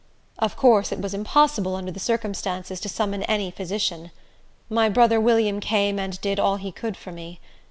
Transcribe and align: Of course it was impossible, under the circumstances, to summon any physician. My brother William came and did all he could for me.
Of 0.39 0.55
course 0.57 0.91
it 0.91 0.99
was 0.99 1.13
impossible, 1.13 1.75
under 1.75 1.91
the 1.91 1.99
circumstances, 1.99 2.79
to 2.79 2.89
summon 2.89 3.21
any 3.25 3.51
physician. 3.51 4.09
My 4.67 4.89
brother 4.89 5.21
William 5.21 5.59
came 5.59 5.99
and 5.99 6.19
did 6.21 6.39
all 6.39 6.55
he 6.55 6.71
could 6.71 6.97
for 6.97 7.11
me. 7.11 7.39